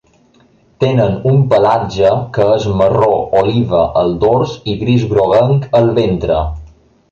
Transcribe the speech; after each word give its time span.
Tenen 0.83 1.11
un 1.31 1.37
pelatge 1.51 2.13
que 2.37 2.47
és 2.55 2.65
marró 2.81 3.11
oliva 3.43 3.83
al 4.03 4.17
dors 4.25 4.57
i 4.73 4.77
gris 4.83 5.07
groguenc 5.15 5.71
al 5.83 5.95
ventre. 6.03 6.43